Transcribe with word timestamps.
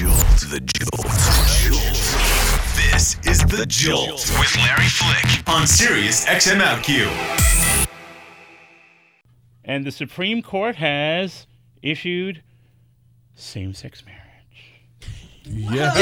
Jolt. 0.00 0.16
The 0.48 0.60
Jolt. 0.60 1.04
Jolt. 1.60 2.00
This 2.74 3.18
is 3.26 3.44
The 3.44 3.66
Jolt 3.68 4.32
with 4.38 4.56
Larry 4.56 4.88
Flick 4.88 5.46
on 5.46 5.66
Sirius 5.66 6.24
XM 6.24 6.62
OutQ. 6.62 7.86
And 9.62 9.84
the 9.84 9.90
Supreme 9.90 10.40
Court 10.40 10.76
has 10.76 11.46
issued 11.82 12.42
same 13.34 13.74
sex 13.74 14.02
marriage. 14.06 14.72
Yes. 15.44 16.00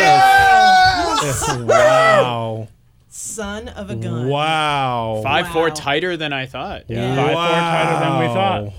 wow. 1.58 2.68
Son 3.08 3.66
of 3.66 3.90
a 3.90 3.96
gun. 3.96 4.28
Wow. 4.28 5.22
Five 5.24 5.48
four 5.48 5.70
tighter 5.70 6.16
than 6.16 6.32
I 6.32 6.46
thought. 6.46 6.84
Yeah. 6.86 7.16
By 7.16 7.34
far 7.34 7.50
tighter 7.50 7.98
than 7.98 8.20
we 8.20 8.26
thought. 8.32 8.72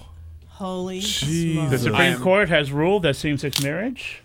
Holy 0.48 1.02
Jesus. 1.02 1.72
The 1.72 1.78
Supreme 1.78 2.18
Court 2.20 2.48
has 2.48 2.72
ruled 2.72 3.04
that 3.04 3.18
same 3.18 3.38
sex 3.38 3.62
marriage 3.62 4.24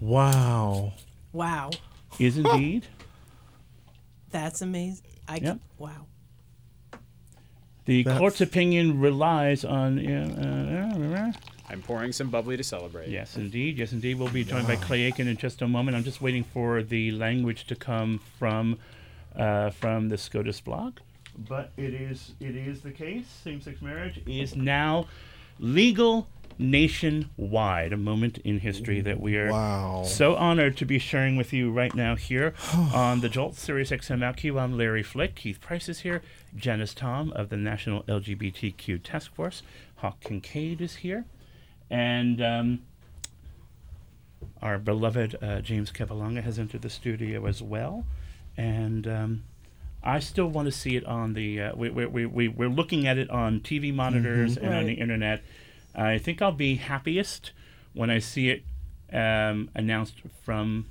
Wow. 0.00 0.92
Wow. 1.32 1.70
is 2.18 2.36
indeed 2.38 2.86
That's 4.30 4.60
amazing. 4.60 5.06
I 5.28 5.36
Yep. 5.36 5.60
wow. 5.78 6.06
the 7.86 8.02
That's- 8.02 8.18
court's 8.18 8.40
opinion 8.40 9.00
relies 9.00 9.64
on. 9.64 9.98
Uh, 10.04 11.32
uh, 11.34 11.40
I'm 11.68 11.82
pouring 11.82 12.12
some 12.12 12.28
bubbly 12.30 12.56
to 12.56 12.62
celebrate. 12.64 13.08
yes, 13.08 13.36
indeed. 13.36 13.78
Yes, 13.78 13.92
indeed. 13.92 14.18
We'll 14.18 14.28
be 14.28 14.44
joined 14.44 14.66
by 14.66 14.76
Clay 14.76 15.02
Aiken 15.02 15.26
in 15.26 15.36
just 15.36 15.62
a 15.62 15.68
moment. 15.68 15.96
I'm 15.96 16.04
just 16.04 16.20
waiting 16.20 16.44
for 16.44 16.82
the 16.82 17.10
language 17.12 17.66
to 17.68 17.74
come 17.76 18.20
from 18.38 18.78
uh, 19.34 19.70
from 19.70 20.08
the 20.08 20.18
SCOTUS 20.18 20.60
blog. 20.60 20.98
But 21.48 21.72
it 21.76 21.94
is 21.94 22.34
it 22.40 22.56
is 22.56 22.82
the 22.82 22.90
case. 22.92 23.26
Same-sex 23.44 23.80
marriage 23.82 24.20
is 24.26 24.54
now 24.56 25.06
legal 25.58 26.28
nationwide. 26.58 27.92
A 27.92 27.96
moment 27.96 28.38
in 28.38 28.60
history 28.60 29.00
that 29.00 29.20
we 29.20 29.36
are 29.36 29.50
Wow. 29.50 30.02
so 30.04 30.36
honored 30.36 30.76
to 30.78 30.84
be 30.84 30.98
sharing 30.98 31.36
with 31.36 31.52
you 31.52 31.70
right 31.70 31.94
now 31.94 32.16
here 32.16 32.54
on 32.94 33.20
the 33.20 33.28
Jolt 33.28 33.54
Sirius 33.56 33.90
XM 33.90 34.20
OutQ. 34.20 34.60
I'm 34.60 34.76
Larry 34.76 35.02
Flick. 35.02 35.34
Keith 35.34 35.60
Price 35.60 35.88
is 35.88 36.00
here. 36.00 36.22
Janice 36.56 36.94
Thom 36.94 37.32
of 37.32 37.48
the 37.48 37.56
National 37.56 38.02
LGBTQ 38.04 39.02
Task 39.02 39.34
Force. 39.34 39.62
Hawk 39.96 40.20
Kinkaid 40.20 40.80
is 40.80 40.96
here. 40.96 41.24
And 41.90 42.40
um, 42.42 42.82
our 44.62 44.78
beloved 44.78 45.36
uh, 45.42 45.60
James 45.60 45.90
Cavalanga 45.92 46.42
has 46.42 46.58
entered 46.58 46.82
the 46.82 46.90
studio 46.90 47.46
as 47.46 47.62
well. 47.62 48.04
And 48.56 49.06
um, 49.06 49.44
I 50.02 50.18
still 50.18 50.46
want 50.48 50.66
to 50.66 50.72
see 50.72 50.96
it 50.96 51.04
on 51.04 51.34
the. 51.34 51.60
Uh, 51.60 51.76
we, 51.76 51.90
we, 51.90 52.06
we, 52.06 52.26
we, 52.26 52.48
we're 52.48 52.68
looking 52.68 53.06
at 53.06 53.18
it 53.18 53.28
on 53.30 53.60
TV 53.60 53.94
monitors 53.94 54.56
and 54.56 54.74
on 54.74 54.86
the 54.86 54.94
internet. 54.94 55.42
I 55.96 56.18
think 56.18 56.42
I'll 56.42 56.52
be 56.52 56.76
happiest 56.76 57.52
when 57.94 58.10
I 58.10 58.18
see 58.18 58.50
it 58.50 58.64
um, 59.12 59.70
announced 59.74 60.20
from 60.42 60.86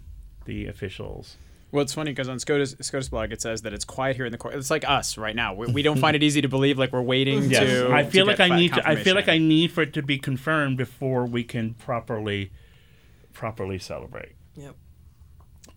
the 0.45 0.67
officials. 0.67 1.37
Well, 1.71 1.83
it's 1.83 1.93
funny 1.93 2.11
because 2.11 2.29
on 2.29 2.39
SCOTUS, 2.39 2.77
SCOTUS 2.79 3.09
blog 3.09 3.31
it 3.31 3.41
says 3.41 3.61
that 3.63 3.73
it's 3.73 3.85
quiet 3.85 4.15
here 4.15 4.25
in 4.25 4.31
the 4.31 4.37
court. 4.37 4.55
It's 4.55 4.71
like 4.71 4.87
us 4.87 5.17
right 5.17 5.35
now. 5.35 5.53
We, 5.53 5.67
we 5.67 5.81
don't 5.81 5.99
find 5.99 6.15
it 6.15 6.23
easy 6.23 6.41
to 6.41 6.47
believe. 6.47 6.79
Like 6.79 6.93
we're 6.93 7.01
waiting 7.01 7.43
Yes, 7.49 7.63
to. 7.63 7.93
I 7.93 8.03
to 8.03 8.09
feel 8.09 8.25
get 8.25 8.39
like 8.39 8.51
I 8.51 8.55
need 8.55 8.73
to. 8.73 8.87
I 8.87 8.95
feel 8.95 9.13
like 9.13 9.27
I 9.27 9.37
need 9.37 9.71
for 9.71 9.81
it 9.81 9.93
to 9.93 10.01
be 10.01 10.17
confirmed 10.17 10.77
before 10.77 11.25
we 11.25 11.43
can 11.43 11.73
properly, 11.73 12.51
properly 13.33 13.77
celebrate. 13.77 14.35
Yep. 14.55 14.75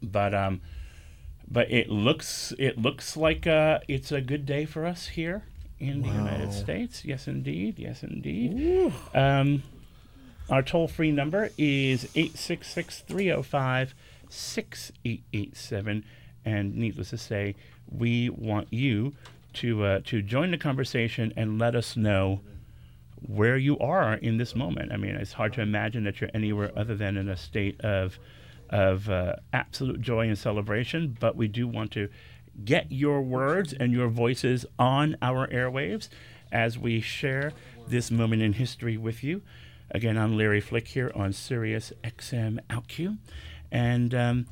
But 0.02 0.34
um, 0.34 0.60
but 1.48 1.70
it 1.70 1.90
looks 1.90 2.52
it 2.58 2.78
looks 2.78 3.16
like 3.16 3.46
uh, 3.46 3.80
it's 3.88 4.12
a 4.12 4.20
good 4.20 4.46
day 4.46 4.66
for 4.66 4.86
us 4.86 5.08
here 5.08 5.44
in 5.80 6.02
the 6.02 6.08
United 6.08 6.52
States. 6.52 7.04
Yes, 7.04 7.28
indeed. 7.28 7.78
Yes, 7.78 8.02
indeed. 8.02 8.92
Um, 9.14 9.62
our 10.50 10.62
toll 10.62 10.88
free 10.88 11.12
number 11.12 11.50
is 11.58 12.04
866 12.14 13.00
305 13.00 13.94
6887. 14.30 16.04
And 16.44 16.76
needless 16.76 17.10
to 17.10 17.18
say, 17.18 17.54
we 17.90 18.30
want 18.30 18.72
you 18.72 19.14
to, 19.54 19.84
uh, 19.84 20.00
to 20.04 20.22
join 20.22 20.50
the 20.50 20.58
conversation 20.58 21.32
and 21.36 21.58
let 21.58 21.75
us 21.75 21.97
know 21.97 22.41
where 23.26 23.56
you 23.56 23.78
are 23.78 24.14
in 24.14 24.36
this 24.36 24.54
moment. 24.54 24.92
I 24.92 24.97
mean, 24.97 25.14
it's 25.16 25.32
hard 25.32 25.53
to 25.54 25.60
imagine 25.60 26.04
that 26.04 26.20
you're 26.20 26.30
anywhere 26.32 26.72
other 26.76 26.94
than 26.94 27.16
in 27.16 27.28
a 27.28 27.36
state 27.36 27.80
of, 27.80 28.19
of 28.70 29.08
uh, 29.08 29.36
absolute 29.53 30.00
joy 30.00 30.28
and 30.28 30.38
celebration, 30.38 31.16
but 31.19 31.36
we 31.36 31.48
do 31.48 31.66
want 31.66 31.91
to 31.92 32.08
get 32.64 32.91
your 32.91 33.22
words 33.22 33.72
and 33.72 33.92
your 33.92 34.08
voices 34.08 34.66
on 34.78 35.16
our 35.22 35.46
airwaves 35.48 36.08
as 36.50 36.78
we 36.78 37.00
share 37.00 37.52
this 37.86 38.10
moment 38.10 38.42
in 38.42 38.54
history 38.54 38.96
with 38.96 39.22
you. 39.22 39.42
Again, 39.91 40.19
I'm 40.19 40.36
Larry 40.36 40.60
Flick 40.60 40.88
here 40.88 41.10
on 41.14 41.32
Sirius 41.32 41.92
XM 42.04 42.58
OutQ. 42.68 43.18
And, 43.70 44.14
um, 44.14 44.47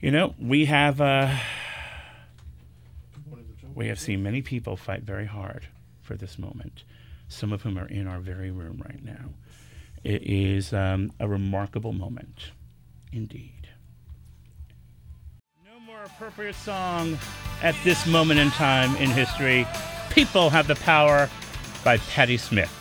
you 0.00 0.10
know, 0.10 0.34
we 0.38 0.66
have. 0.66 1.00
Uh, 1.00 1.34
we 3.74 3.86
have 3.86 4.00
seen 4.00 4.24
many 4.24 4.42
people 4.42 4.76
fight 4.76 5.02
very 5.02 5.26
hard 5.26 5.68
for 6.02 6.16
this 6.16 6.36
moment, 6.36 6.82
some 7.28 7.52
of 7.52 7.62
whom 7.62 7.78
are 7.78 7.86
in 7.86 8.08
our 8.08 8.18
very 8.18 8.50
room 8.50 8.82
right 8.84 9.04
now. 9.04 9.30
It 10.02 10.22
is 10.24 10.72
um, 10.72 11.12
a 11.20 11.28
remarkable 11.28 11.92
moment, 11.92 12.50
indeed. 13.12 13.57
Appropriate 16.14 16.54
song 16.54 17.18
at 17.62 17.74
this 17.84 18.06
moment 18.06 18.40
in 18.40 18.50
time 18.50 18.96
in 18.96 19.10
history. 19.10 19.66
People 20.10 20.48
Have 20.48 20.66
the 20.66 20.74
Power 20.76 21.28
by 21.84 21.98
Patti 21.98 22.38
Smith. 22.38 22.72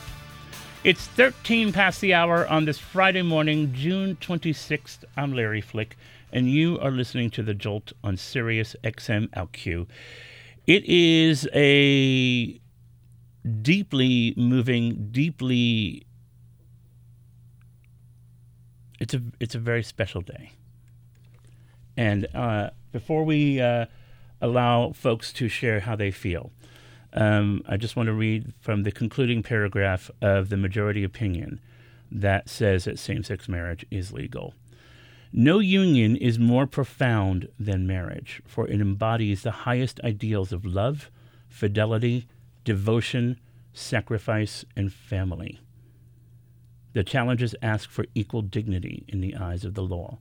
It's 0.84 1.08
13 1.08 1.74
past 1.74 2.00
the 2.00 2.14
hour 2.14 2.48
on 2.48 2.66
this 2.66 2.80
Friday 2.80 3.24
morning, 3.24 3.74
June 3.74 4.16
26th. 4.22 5.04
I'm 5.18 5.34
Larry 5.34 5.60
Flick, 5.60 5.98
and 6.32 6.50
you 6.50 6.80
are 6.80 6.90
listening 6.90 7.30
to 7.32 7.44
The 7.44 7.54
Jolt 7.54 7.92
on 8.04 8.16
Sirius 8.16 8.76
XM 8.84 9.28
OutQ. 9.32 9.88
It 10.66 10.86
is 10.86 11.50
a 11.54 12.59
deeply 13.62 14.36
moving, 14.38 15.09
deeply. 15.12 16.06
It's 19.00 19.14
a 19.14 19.22
it's 19.40 19.54
a 19.54 19.59
very 19.59 19.84
special 19.84 20.22
day. 20.22 20.52
And 21.98 22.28
uh, 22.34 22.70
before 22.97 23.24
we 23.24 23.62
uh, 23.62 23.85
allow 24.41 24.91
folks 24.91 25.31
to 25.31 25.47
share 25.47 25.81
how 25.81 25.96
they 25.96 26.09
feel, 26.09 26.52
um, 27.13 27.62
I 27.68 27.78
just 27.78 27.96
want 27.96 28.08
to 28.08 28.13
read 28.13 28.53
from 28.59 28.81
the 28.81 28.91
concluding 28.91 29.44
paragraph 29.44 30.09
of 30.19 30.50
the 30.50 30.58
majority 30.58 31.03
opinion 31.03 31.59
that 32.12 32.50
says 32.50 32.85
that 32.85 32.97
same-sex 32.97 33.47
marriage 33.47 33.85
is 33.91 34.12
legal. 34.12 34.56
No 35.31 35.59
union 35.59 36.16
is 36.16 36.40
more 36.40 36.66
profound 36.66 37.50
than 37.59 37.85
marriage, 37.85 38.41
for 38.47 38.68
it 38.68 38.81
embodies 38.81 39.44
the 39.44 39.52
highest 39.52 40.00
ideals 40.03 40.52
of 40.52 40.66
love, 40.66 41.12
fidelity, 41.47 42.28
devotion, 42.64 43.40
sacrifice, 43.74 44.66
and 44.75 44.91
family. 44.91 45.59
The 46.94 47.03
challenges 47.03 47.53
ask 47.62 47.91
for 47.91 48.06
equal 48.16 48.41
dignity 48.41 49.06
in 49.08 49.22
the 49.22 49.35
eyes 49.35 49.64
of 49.64 49.75
the 49.75 49.84
law. 49.84 50.18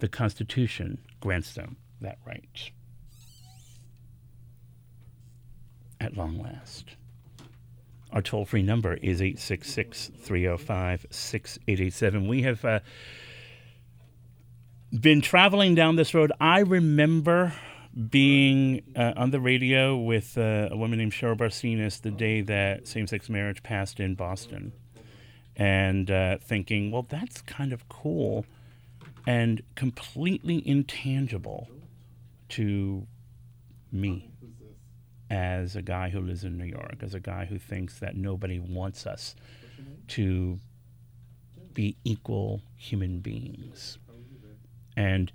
The 0.00 0.08
Constitution 0.08 0.98
grants 1.20 1.54
them 1.54 1.76
that 2.00 2.18
right. 2.26 2.70
At 6.00 6.16
long 6.16 6.38
last. 6.38 6.96
Our 8.12 8.22
toll 8.22 8.44
free 8.44 8.62
number 8.62 8.94
is 8.94 9.22
866 9.22 10.10
305 10.18 11.06
6887. 11.10 12.26
We 12.26 12.42
have. 12.42 12.64
Uh, 12.64 12.80
been 14.98 15.20
traveling 15.20 15.74
down 15.74 15.96
this 15.96 16.14
road. 16.14 16.32
I 16.40 16.60
remember 16.60 17.52
being 18.08 18.82
uh, 18.96 19.12
on 19.16 19.30
the 19.30 19.40
radio 19.40 19.96
with 19.96 20.36
uh, 20.36 20.68
a 20.70 20.76
woman 20.76 20.98
named 20.98 21.12
Cheryl 21.12 21.36
Barcinas 21.36 22.02
the 22.02 22.10
day 22.10 22.40
that 22.42 22.86
same-sex 22.86 23.28
marriage 23.28 23.62
passed 23.62 24.00
in 24.00 24.14
Boston, 24.14 24.72
and 25.56 26.10
uh, 26.10 26.38
thinking, 26.38 26.90
well, 26.90 27.06
that's 27.08 27.42
kind 27.42 27.72
of 27.72 27.88
cool 27.88 28.44
and 29.26 29.62
completely 29.74 30.66
intangible 30.66 31.68
to 32.50 33.06
me 33.92 34.30
as 35.30 35.76
a 35.76 35.82
guy 35.82 36.08
who 36.10 36.20
lives 36.20 36.42
in 36.44 36.58
New 36.58 36.64
York, 36.64 36.96
as 37.02 37.14
a 37.14 37.20
guy 37.20 37.44
who 37.44 37.58
thinks 37.58 37.98
that 38.00 38.16
nobody 38.16 38.58
wants 38.58 39.06
us 39.06 39.36
to 40.08 40.58
be 41.72 41.96
equal 42.04 42.62
human 42.76 43.20
beings. 43.20 43.98
And 44.96 45.30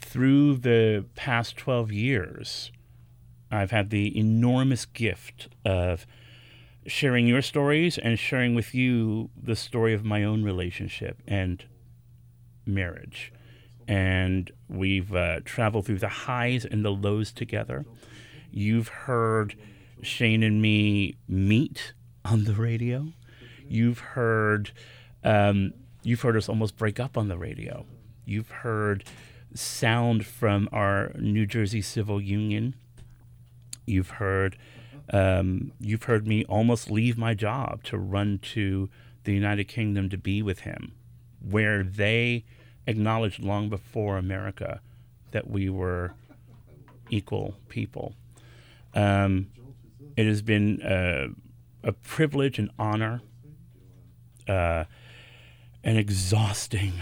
through 0.00 0.58
the 0.58 1.06
past 1.16 1.56
12 1.56 1.90
years, 1.90 2.70
I've 3.50 3.72
had 3.72 3.90
the 3.90 4.16
enormous 4.16 4.86
gift 4.86 5.48
of 5.64 6.06
sharing 6.86 7.26
your 7.26 7.42
stories 7.42 7.98
and 7.98 8.18
sharing 8.18 8.54
with 8.54 8.74
you 8.74 9.30
the 9.36 9.56
story 9.56 9.92
of 9.92 10.04
my 10.04 10.22
own 10.22 10.44
relationship 10.44 11.20
and 11.26 11.64
marriage. 12.66 13.32
And 13.86 14.50
we've 14.68 15.14
uh, 15.14 15.40
traveled 15.44 15.86
through 15.86 15.98
the 15.98 16.08
highs 16.08 16.64
and 16.64 16.84
the 16.84 16.90
lows 16.90 17.32
together. 17.32 17.84
You've 18.50 18.88
heard 18.88 19.56
Shane 20.02 20.42
and 20.42 20.62
me 20.62 21.16
meet 21.28 21.92
on 22.24 22.44
the 22.44 22.54
radio. 22.54 23.08
You've 23.68 23.98
heard 23.98 24.70
um, 25.22 25.72
You've 26.04 26.20
heard 26.20 26.36
us 26.36 26.50
almost 26.50 26.76
break 26.76 27.00
up 27.00 27.16
on 27.16 27.28
the 27.28 27.38
radio. 27.38 27.86
You've 28.26 28.50
heard 28.50 29.04
sound 29.54 30.26
from 30.26 30.68
our 30.70 31.12
New 31.18 31.46
Jersey 31.46 31.80
Civil 31.80 32.20
Union. 32.20 32.74
You've 33.86 34.10
heard 34.10 34.58
um, 35.10 35.72
you've 35.80 36.04
heard 36.04 36.26
me 36.26 36.44
almost 36.44 36.90
leave 36.90 37.16
my 37.18 37.34
job 37.34 37.82
to 37.84 37.98
run 37.98 38.38
to 38.38 38.88
the 39.24 39.32
United 39.32 39.64
Kingdom 39.64 40.08
to 40.10 40.18
be 40.18 40.42
with 40.42 40.60
him, 40.60 40.92
where 41.48 41.82
they 41.82 42.44
acknowledged 42.86 43.42
long 43.42 43.68
before 43.68 44.16
America 44.16 44.80
that 45.30 45.48
we 45.48 45.68
were 45.68 46.14
equal 47.10 47.56
people. 47.68 48.14
Um, 48.94 49.48
it 50.16 50.26
has 50.26 50.42
been 50.42 50.80
uh, 50.82 51.28
a 51.82 51.92
privilege 51.92 52.58
and 52.58 52.70
honor, 52.78 53.20
uh, 54.48 54.84
an 55.82 55.96
exhausting 55.96 56.94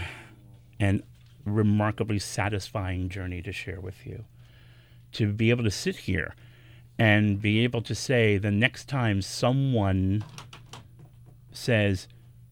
and 0.79 1.03
remarkably 1.45 2.19
satisfying 2.19 3.09
journey 3.09 3.41
to 3.41 3.51
share 3.51 3.79
with 3.79 4.05
you. 4.05 4.25
To 5.13 5.31
be 5.31 5.49
able 5.51 5.63
to 5.63 5.71
sit 5.71 5.97
here 5.97 6.33
and 6.97 7.41
be 7.41 7.63
able 7.63 7.81
to 7.83 7.95
say 7.95 8.37
the 8.37 8.51
next 8.51 8.87
time 8.87 9.21
someone 9.21 10.23
says, 11.51 12.07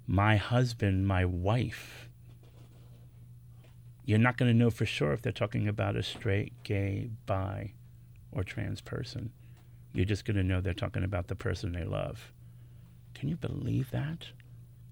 my 0.08 0.38
husband, 0.38 1.08
my 1.08 1.26
wife, 1.26 2.10
you're 4.06 4.20
not 4.20 4.38
going 4.38 4.52
to 4.52 4.58
know 4.58 4.70
for 4.70 4.86
sure 4.86 5.14
if 5.14 5.22
they're 5.22 5.32
talking 5.32 5.68
about 5.68 5.96
a 5.96 6.04
straight, 6.04 6.64
gay, 6.64 7.10
bi, 7.26 7.74
or 8.32 8.44
trans 8.44 8.82
person. 8.82 9.32
You're 9.94 10.06
just 10.06 10.26
going 10.26 10.38
to 10.38 10.44
know 10.44 10.62
they're 10.62 10.74
talking 10.74 11.04
about 11.04 11.28
the 11.28 11.36
person 11.36 11.72
they 11.72 11.84
love. 11.84 12.34
Can 13.14 13.30
you 13.30 13.36
believe 13.36 13.92
that? 13.92 14.28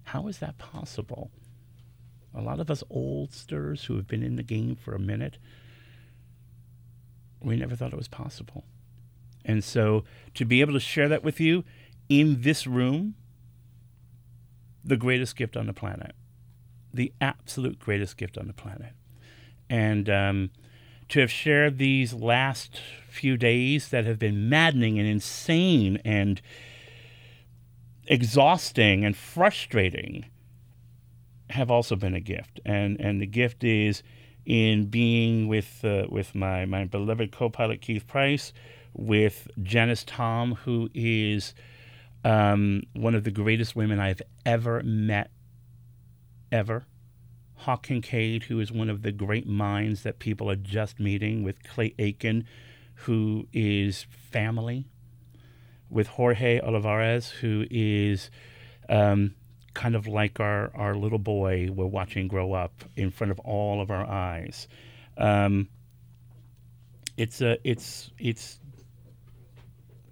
How 0.04 0.28
is 0.28 0.38
that 0.38 0.58
possible? 0.58 1.30
A 2.34 2.40
lot 2.40 2.60
of 2.60 2.70
us 2.70 2.84
oldsters 2.90 3.84
who 3.84 3.96
have 3.96 4.06
been 4.06 4.22
in 4.22 4.36
the 4.36 4.42
game 4.42 4.76
for 4.76 4.94
a 4.94 5.00
minute, 5.00 5.38
we 7.42 7.56
never 7.56 7.74
thought 7.74 7.92
it 7.92 7.98
was 7.98 8.08
possible. 8.08 8.64
And 9.44 9.64
so 9.64 10.04
to 10.34 10.44
be 10.44 10.60
able 10.60 10.74
to 10.74 10.80
share 10.80 11.08
that 11.08 11.24
with 11.24 11.40
you 11.40 11.64
in 12.08 12.42
this 12.42 12.66
room, 12.66 13.14
the 14.84 14.96
greatest 14.96 15.36
gift 15.36 15.56
on 15.56 15.66
the 15.66 15.72
planet, 15.72 16.14
the 16.92 17.12
absolute 17.20 17.78
greatest 17.78 18.16
gift 18.16 18.38
on 18.38 18.46
the 18.46 18.52
planet. 18.52 18.92
And 19.68 20.08
um, 20.08 20.50
to 21.10 21.20
have 21.20 21.30
shared 21.30 21.78
these 21.78 22.12
last 22.12 22.80
few 23.08 23.36
days 23.36 23.88
that 23.88 24.04
have 24.04 24.18
been 24.18 24.48
maddening 24.48 24.98
and 24.98 25.08
insane 25.08 26.00
and 26.04 26.40
exhausting 28.06 29.04
and 29.04 29.16
frustrating 29.16 30.26
have 31.50 31.70
also 31.70 31.96
been 31.96 32.14
a 32.14 32.20
gift. 32.20 32.60
And, 32.64 33.00
and 33.00 33.20
the 33.20 33.26
gift 33.26 33.64
is 33.64 34.02
in 34.46 34.86
being 34.86 35.48
with, 35.48 35.84
uh, 35.84 36.06
with 36.08 36.34
my, 36.34 36.64
my 36.64 36.84
beloved 36.84 37.32
co 37.32 37.50
pilot 37.50 37.80
Keith 37.80 38.06
Price 38.06 38.52
with 38.92 39.48
Janice 39.62 40.04
Thom, 40.04 40.54
who 40.64 40.90
is 40.94 41.54
um, 42.24 42.82
one 42.92 43.14
of 43.14 43.24
the 43.24 43.30
greatest 43.30 43.74
women 43.74 43.98
I've 43.98 44.22
ever 44.44 44.82
met, 44.82 45.30
ever. 46.52 46.84
Hawk 47.54 47.86
Kinkaid, 47.86 48.44
who 48.44 48.58
is 48.60 48.72
one 48.72 48.88
of 48.88 49.02
the 49.02 49.12
great 49.12 49.46
minds 49.46 50.02
that 50.02 50.18
people 50.18 50.50
are 50.50 50.56
just 50.56 50.98
meeting, 50.98 51.42
with 51.42 51.62
Clay 51.62 51.94
Aiken, 51.98 52.46
who 52.94 53.46
is 53.52 54.06
family, 54.10 54.86
with 55.90 56.06
Jorge 56.06 56.60
Olivares, 56.60 57.28
who 57.28 57.66
is 57.70 58.30
um, 58.88 59.34
kind 59.74 59.94
of 59.94 60.06
like 60.06 60.40
our, 60.40 60.70
our 60.74 60.94
little 60.94 61.18
boy 61.18 61.68
we're 61.70 61.86
watching 61.86 62.28
grow 62.28 62.52
up 62.52 62.84
in 62.96 63.10
front 63.10 63.30
of 63.30 63.38
all 63.40 63.80
of 63.80 63.90
our 63.90 64.06
eyes. 64.06 64.68
Um, 65.16 65.68
it's 67.16 67.40
a 67.42 67.58
it's 67.68 68.10
it's 68.18 68.58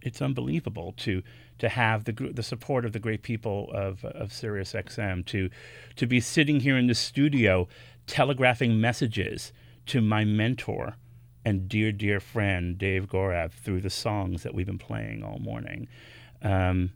it's 0.02 0.20
unbelievable 0.20 0.93
to 0.99 1.22
to 1.58 1.69
have 1.69 2.05
the 2.05 2.12
the 2.12 2.43
support 2.43 2.84
of 2.84 2.93
the 2.93 2.99
great 2.99 3.22
people 3.22 3.70
of 3.72 4.05
of 4.05 4.32
Sirius 4.32 4.72
XM 4.72 5.25
to 5.26 5.50
to 5.96 6.06
be 6.06 6.20
sitting 6.20 6.60
here 6.60 6.76
in 6.76 6.87
the 6.87 6.94
studio 6.94 7.69
telegraphing 8.06 8.81
messages 8.81 9.52
to 9.87 10.00
my 10.00 10.25
mentor 10.25 10.96
and 11.44 11.69
dear 11.69 11.93
dear 11.93 12.20
friend 12.20 12.78
Dave 12.78 13.08
Gorav 13.08 13.52
through 13.52 13.81
the 13.81 13.90
songs 13.90 14.43
that 14.43 14.55
we've 14.55 14.66
been 14.66 14.78
playing 14.78 15.22
all 15.22 15.38
morning. 15.38 15.88
Um, 16.43 16.90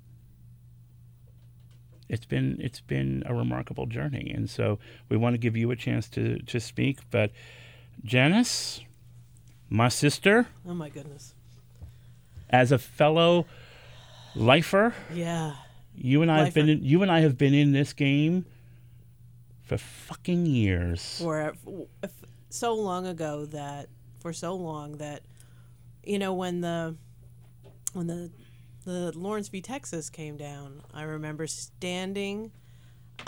it's 2.08 2.26
been 2.26 2.58
it's 2.60 2.80
been 2.80 3.22
a 3.26 3.34
remarkable 3.34 3.86
journey, 3.86 4.30
and 4.34 4.48
so 4.50 4.78
we 5.08 5.16
want 5.16 5.34
to 5.34 5.38
give 5.38 5.56
you 5.56 5.70
a 5.70 5.76
chance 5.76 6.08
to 6.10 6.38
to 6.40 6.60
speak. 6.60 6.98
But 7.10 7.30
Janice, 8.04 8.80
my 9.70 9.88
sister, 9.88 10.46
Oh 10.68 10.74
my 10.74 10.88
goodness. 10.90 11.34
as 12.50 12.70
a 12.72 12.78
fellow 12.78 13.46
lifer, 14.34 14.94
Yeah. 15.12 15.54
you 15.94 16.22
and 16.22 16.30
I 16.30 16.44
have 16.44 16.54
been 16.54 16.68
in, 16.68 16.84
you 16.84 17.02
and 17.02 17.10
I 17.10 17.20
have 17.20 17.36
been 17.38 17.54
in 17.54 17.72
this 17.72 17.92
game 17.92 18.46
for 19.64 19.78
fucking 19.78 20.46
years. 20.46 21.18
For 21.18 21.54
so 22.50 22.74
long 22.74 23.06
ago 23.06 23.46
that 23.46 23.88
for 24.20 24.32
so 24.32 24.54
long 24.54 24.98
that 24.98 25.22
you 26.04 26.18
know 26.18 26.34
when 26.34 26.60
the 26.60 26.96
when 27.92 28.06
the 28.06 28.30
the 28.84 29.16
Lawrence 29.16 29.48
v. 29.48 29.60
Texas 29.60 30.10
came 30.10 30.36
down, 30.36 30.82
I 30.92 31.02
remember 31.02 31.46
standing 31.46 32.50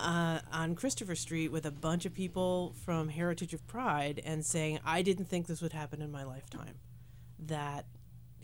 uh, 0.01 0.41
on 0.53 0.75
Christopher 0.75 1.15
Street 1.15 1.53
with 1.53 1.65
a 1.65 1.71
bunch 1.71 2.05
of 2.07 2.13
people 2.13 2.75
from 2.85 3.09
Heritage 3.09 3.55
of 3.55 3.65
Pride 3.69 4.21
and 4.25 4.45
saying, 4.45 4.81
I 4.85 5.03
didn't 5.03 5.27
think 5.27 5.47
this 5.47 5.63
would 5.63 5.73
happen 5.73 6.03
in 6.03 6.11
my 6.11 6.25
lifetime. 6.25 6.75
That, 7.39 7.85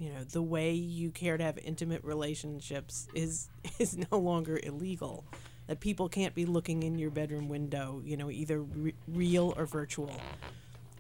you 0.01 0.11
know, 0.11 0.25
the 0.25 0.43
way 0.43 0.73
you 0.73 1.11
care 1.11 1.37
to 1.37 1.45
have 1.45 1.59
intimate 1.59 2.03
relationships 2.03 3.07
is 3.15 3.51
is 3.79 3.99
no 4.11 4.19
longer 4.19 4.59
illegal. 4.63 5.25
That 5.67 5.79
people 5.79 6.09
can't 6.09 6.35
be 6.35 6.47
looking 6.47 6.83
in 6.83 6.99
your 6.99 7.11
bedroom 7.11 7.49
window, 7.49 8.03
you 8.05 8.17
know, 8.17 8.29
either 8.29 8.61
re- 8.61 8.95
real 9.07 9.55
or 9.57 9.67
virtual. 9.67 10.21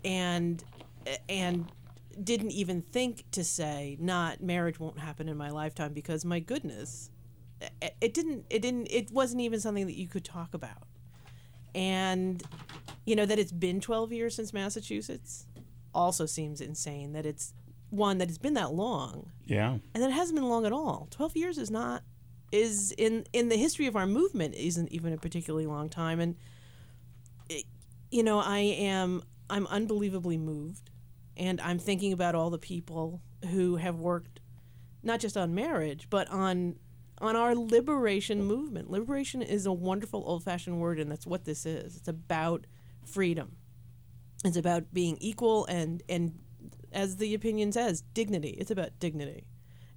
And 0.04 0.62
and 1.28 1.72
didn't 2.22 2.50
even 2.50 2.82
think 2.82 3.24
to 3.32 3.42
say 3.42 3.96
not 3.98 4.42
marriage 4.42 4.78
won't 4.78 4.98
happen 4.98 5.28
in 5.28 5.36
my 5.36 5.50
lifetime 5.50 5.92
because 5.92 6.24
my 6.24 6.38
goodness 6.38 7.10
it, 8.00 8.12
didn't 8.12 8.44
it 8.50 8.60
didn't 8.60 8.88
it 8.90 9.10
wasn't 9.10 9.40
even 9.40 9.60
something 9.60 9.86
that 9.86 9.96
you 9.96 10.08
could 10.08 10.24
talk 10.24 10.52
about 10.52 10.82
and 11.74 12.42
you 13.06 13.14
know 13.16 13.24
that 13.24 13.38
it's 13.38 13.52
been 13.52 13.80
12 13.80 14.12
years 14.12 14.34
since 14.34 14.52
massachusetts 14.52 15.46
also 15.94 16.26
seems 16.26 16.60
insane 16.60 17.12
that 17.12 17.24
it's 17.24 17.54
one 17.90 18.18
that 18.18 18.28
it's 18.28 18.38
been 18.38 18.54
that 18.54 18.72
long. 18.72 19.30
Yeah, 19.44 19.78
and 19.94 20.02
that 20.02 20.10
it 20.10 20.14
hasn't 20.14 20.36
been 20.36 20.48
long 20.48 20.64
at 20.64 20.72
all. 20.72 21.08
12 21.10 21.36
years 21.36 21.58
is 21.58 21.70
not 21.70 22.02
is 22.52 22.92
in 22.98 23.24
in 23.32 23.48
the 23.48 23.56
history 23.56 23.86
of 23.86 23.96
our 23.96 24.06
movement 24.06 24.54
isn't 24.54 24.90
even 24.90 25.12
a 25.12 25.16
particularly 25.16 25.66
long 25.66 25.88
time. 25.88 26.20
And 26.20 26.36
it, 27.48 27.64
you 28.10 28.22
know 28.22 28.40
i 28.40 28.58
am 28.58 29.22
i'm 29.48 29.66
unbelievably 29.68 30.38
moved. 30.38 30.90
And 31.36 31.60
i'm 31.60 31.78
thinking 31.78 32.12
about 32.12 32.34
all 32.34 32.50
the 32.50 32.58
people 32.58 33.22
who 33.50 33.76
have 33.76 34.00
worked 34.00 34.40
not 35.02 35.20
just 35.20 35.36
on 35.36 35.54
marriage 35.54 36.08
but 36.10 36.28
on 36.30 36.76
on 37.18 37.36
our 37.36 37.54
liberation 37.54 38.42
movement. 38.42 38.90
Liberation 38.90 39.42
is 39.42 39.66
a 39.66 39.72
wonderful 39.72 40.22
old-fashioned 40.26 40.80
word 40.80 40.98
and 40.98 41.10
that's 41.10 41.26
what 41.26 41.44
this 41.44 41.66
is. 41.66 41.96
It's 41.96 42.08
about 42.08 42.66
freedom. 43.04 43.56
It's 44.42 44.56
about 44.56 44.92
being 44.92 45.18
equal 45.20 45.66
and 45.66 46.02
and 46.08 46.38
as 46.92 47.16
the 47.16 47.34
opinion 47.34 47.72
says 47.72 48.02
dignity. 48.14 48.50
It's 48.50 48.70
about 48.70 48.98
dignity. 48.98 49.46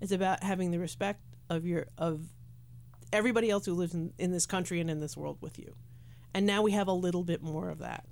It's 0.01 0.11
about 0.11 0.43
having 0.43 0.71
the 0.71 0.79
respect 0.79 1.21
of 1.49 1.65
your 1.65 1.87
of 1.97 2.21
everybody 3.11 3.49
else 3.49 3.65
who 3.65 3.73
lives 3.73 3.93
in, 3.93 4.11
in 4.17 4.31
this 4.31 4.45
country 4.45 4.81
and 4.81 4.89
in 4.89 4.99
this 4.99 5.15
world 5.15 5.37
with 5.39 5.59
you. 5.59 5.75
And 6.33 6.45
now 6.45 6.61
we 6.61 6.71
have 6.71 6.87
a 6.87 6.93
little 6.93 7.23
bit 7.23 7.43
more 7.43 7.69
of 7.69 7.79
that. 7.79 8.05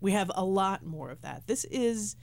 We 0.00 0.12
have 0.12 0.30
a 0.34 0.44
lot 0.44 0.84
more 0.84 1.10
of 1.10 1.22
that. 1.22 1.46
This 1.46 1.64
is 1.64 2.16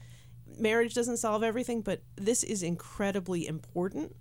marriage 0.58 0.94
doesn't 0.94 1.16
solve 1.16 1.42
everything 1.42 1.82
but 1.82 2.02
this 2.16 2.44
is 2.44 2.62
incredibly 2.62 3.46
important. 3.46 4.14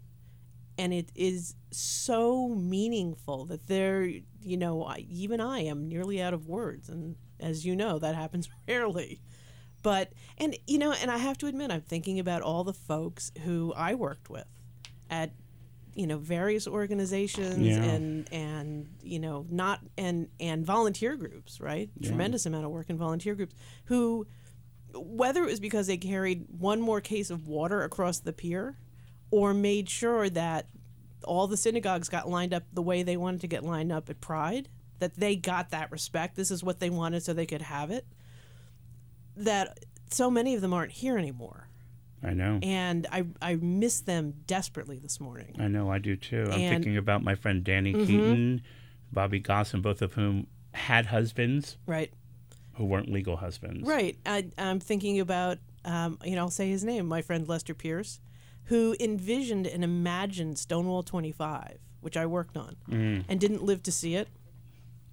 And 0.77 0.93
it 0.93 1.09
is 1.15 1.55
so 1.71 2.49
meaningful 2.49 3.45
that 3.45 3.67
there 3.67 4.03
you 4.03 4.57
know 4.57 4.93
even 4.97 5.39
i 5.39 5.59
am 5.59 5.87
nearly 5.87 6.21
out 6.21 6.33
of 6.33 6.47
words. 6.47 6.89
And 6.89 7.15
as 7.39 7.65
you 7.65 7.75
know 7.75 7.99
that 7.99 8.15
happens 8.15 8.49
rarely 8.67 9.21
but 9.85 10.11
and 10.39 10.57
you 10.67 10.77
know 10.79 10.91
and 10.91 11.09
i 11.11 11.17
have 11.17 11.37
to 11.37 11.45
admit 11.47 11.71
i'm 11.71 11.81
thinking 11.81 12.19
about 12.19 12.41
all 12.41 12.63
the 12.63 12.73
folks 12.73 13.31
who 13.45 13.71
i 13.77 13.93
worked 13.93 14.29
with 14.29 14.47
at 15.09 15.31
you 15.93 16.07
know 16.07 16.17
various 16.17 16.67
organizations 16.67 17.59
Yeah. 17.59 17.81
and 17.83 18.27
and 18.33 18.87
you 19.03 19.19
know 19.19 19.45
not 19.49 19.79
and 19.97 20.27
and 20.39 20.65
volunteer 20.65 21.15
groups 21.15 21.61
right 21.61 21.89
tremendous 22.03 22.45
amount 22.45 22.65
of 22.65 22.71
work 22.71 22.89
in 22.89 22.97
volunteer 22.97 23.35
groups 23.35 23.55
who 23.85 24.27
whether 24.93 25.43
it 25.43 25.49
was 25.51 25.59
because 25.59 25.87
they 25.87 25.97
carried 25.97 26.45
one 26.57 26.81
more 26.81 26.99
case 27.01 27.29
of 27.29 27.47
water 27.47 27.83
across 27.83 28.19
the 28.19 28.33
pier 28.33 28.77
or 29.31 29.53
made 29.53 29.89
sure 29.89 30.29
that 30.29 30.67
all 31.23 31.47
the 31.47 31.57
synagogues 31.57 32.09
got 32.09 32.27
lined 32.29 32.53
up 32.53 32.63
the 32.73 32.81
way 32.81 33.03
they 33.03 33.17
wanted 33.17 33.41
to 33.41 33.47
get 33.47 33.63
lined 33.63 33.91
up 33.91 34.09
at 34.09 34.19
pride 34.21 34.69
that 34.99 35.15
they 35.17 35.35
got 35.35 35.71
that 35.71 35.91
respect. 35.91 36.35
This 36.37 36.49
is 36.51 36.63
what 36.63 36.79
they 36.79 36.89
wanted 36.89 37.23
so 37.23 37.33
they 37.33 37.45
could 37.45 37.63
have 37.63 37.91
it. 37.91 38.05
That 39.37 39.79
so 40.09 40.29
many 40.31 40.55
of 40.55 40.61
them 40.61 40.73
aren't 40.73 40.91
here 40.91 41.17
anymore. 41.17 41.67
I 42.23 42.33
know. 42.33 42.59
And 42.63 43.05
I, 43.11 43.25
I 43.41 43.55
miss 43.55 44.01
them 44.01 44.33
desperately 44.47 44.97
this 44.97 45.19
morning. 45.19 45.55
I 45.59 45.67
know. 45.67 45.91
I 45.91 45.99
do 45.99 46.15
too. 46.15 46.43
I'm 46.47 46.51
And- 46.51 46.61
Mm-hmm. 46.61 46.69
thinking 46.69 46.97
about 46.97 47.23
my 47.23 47.35
friend 47.35 47.63
Danny 47.63 47.93
Keaton, 47.93 48.61
Bobby 49.11 49.39
Gosson, 49.39 49.81
both 49.81 50.01
of 50.01 50.13
whom 50.13 50.47
had 50.73 51.07
husbands 51.07 51.77
Right. 51.85 52.11
who 52.73 52.85
weren't 52.85 53.11
legal 53.11 53.37
husbands. 53.37 53.87
Right. 53.87 54.17
I, 54.25 54.47
I'm 54.57 54.79
thinking 54.79 55.19
about, 55.19 55.59
um, 55.85 56.17
you 56.23 56.35
know, 56.35 56.41
I'll 56.41 56.49
say 56.49 56.69
his 56.69 56.83
name, 56.83 57.05
my 57.07 57.21
friend 57.21 57.47
Lester 57.47 57.73
Pierce, 57.75 58.19
who 58.65 58.95
envisioned 58.99 59.67
and 59.67 59.83
imagined 59.83 60.57
Stonewall 60.57 61.03
25, 61.03 61.77
which 62.01 62.17
I 62.17 62.25
worked 62.25 62.57
on, 62.57 62.75
and 62.89 63.39
didn't 63.39 63.63
live 63.63 63.83
to 63.83 63.91
see 63.91 64.15
it. 64.15 64.27